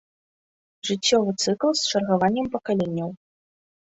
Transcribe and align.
Жыццёвы 0.87 1.31
цыкл 1.45 1.69
з 1.81 1.93
чаргаваннем 1.93 2.47
пакаленняў. 2.57 3.09